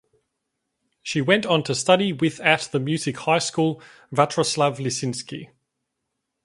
[1.03, 5.51] She went on to study with at the music high school Vatroslav Lisinski.